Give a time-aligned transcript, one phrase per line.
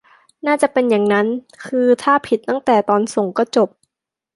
[0.47, 1.27] น่าจะเป็นอย่างนั้น
[1.65, 3.69] คือถ้าผิดตั้งแต่ตอนส่งก็จบ